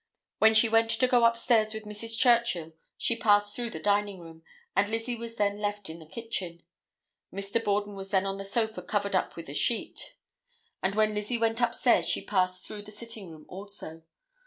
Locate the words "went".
0.67-0.89, 11.37-11.61